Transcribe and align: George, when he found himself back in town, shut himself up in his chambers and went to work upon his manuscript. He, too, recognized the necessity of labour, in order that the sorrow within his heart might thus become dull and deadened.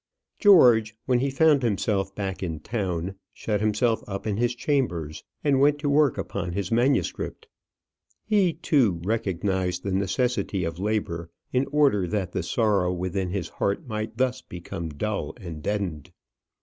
George, 0.39 0.95
when 1.05 1.19
he 1.19 1.29
found 1.29 1.61
himself 1.61 2.15
back 2.15 2.41
in 2.41 2.59
town, 2.59 3.13
shut 3.33 3.61
himself 3.61 4.03
up 4.07 4.25
in 4.25 4.37
his 4.37 4.55
chambers 4.55 5.23
and 5.43 5.59
went 5.59 5.77
to 5.77 5.87
work 5.87 6.17
upon 6.17 6.53
his 6.53 6.71
manuscript. 6.71 7.47
He, 8.25 8.53
too, 8.53 8.99
recognized 9.03 9.83
the 9.83 9.91
necessity 9.91 10.63
of 10.63 10.79
labour, 10.79 11.29
in 11.53 11.67
order 11.71 12.07
that 12.07 12.31
the 12.31 12.41
sorrow 12.41 12.91
within 12.91 13.29
his 13.29 13.49
heart 13.49 13.85
might 13.85 14.17
thus 14.17 14.41
become 14.41 14.89
dull 14.89 15.35
and 15.39 15.61
deadened. 15.61 16.11